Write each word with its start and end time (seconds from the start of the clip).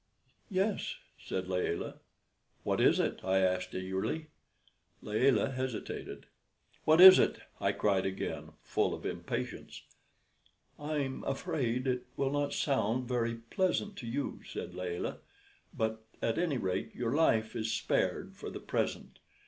"Yes," 0.49 0.95
said 1.19 1.47
Layelah. 1.47 1.99
"What 2.63 2.81
is 2.81 2.99
it?" 2.99 3.19
I 3.23 3.37
asked, 3.37 3.75
eagerly. 3.75 4.29
Layelah 5.03 5.51
hesitated. 5.51 6.25
"What 6.85 6.99
is 6.99 7.19
it?" 7.19 7.41
I 7.59 7.71
cried 7.71 8.07
again, 8.07 8.53
full 8.63 8.95
of 8.95 9.05
impatience. 9.05 9.83
"I'm 10.79 11.23
afraid 11.25 11.85
it 11.85 12.07
will 12.17 12.31
not 12.31 12.51
sound 12.51 13.07
very 13.07 13.35
pleasant 13.35 13.95
to 13.97 14.07
you," 14.07 14.39
said 14.43 14.73
Layelah, 14.73 15.19
"but 15.71 16.03
at 16.19 16.39
any 16.39 16.57
rate 16.57 16.95
your 16.95 17.13
life 17.13 17.55
is 17.55 17.71
spared 17.71 18.35
for 18.35 18.49
the 18.49 18.59
present. 18.59 19.19